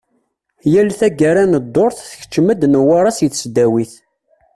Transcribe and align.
Yal 0.71 0.89
taggara 0.99 1.43
n 1.51 1.53
ddurt, 1.65 1.97
tkeččem-d 2.11 2.61
Newwara 2.71 3.11
si 3.17 3.27
tesdawit. 3.31 3.93